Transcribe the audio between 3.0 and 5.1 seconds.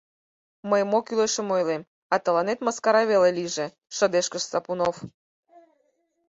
веле лийже,— шыдешкыш Сапунов.